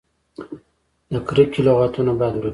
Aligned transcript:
د 1.11 1.13
کرکې 1.27 1.61
لغتونه 1.67 2.11
باید 2.19 2.35
ورک 2.37 2.45
شي. 2.47 2.49